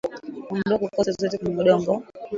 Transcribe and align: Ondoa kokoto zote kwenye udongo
Ondoa 0.51 0.79
kokoto 0.79 1.11
zote 1.11 1.37
kwenye 1.37 1.57
udongo 1.61 2.03